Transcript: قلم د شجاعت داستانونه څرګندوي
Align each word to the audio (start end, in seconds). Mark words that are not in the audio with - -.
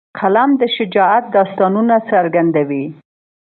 قلم 0.19 0.49
د 0.61 0.61
شجاعت 0.75 1.23
داستانونه 1.35 1.95
څرګندوي 2.11 2.85